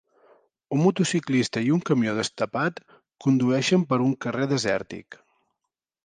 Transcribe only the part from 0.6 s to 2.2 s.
Un motociclista i un camió